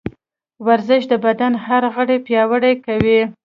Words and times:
ورزش 0.67 1.03
د 1.11 1.13
بدن 1.25 1.51
هر 1.65 1.83
غړی 1.95 2.17
پیاوړی 2.25 2.73
کوي. 2.85 3.19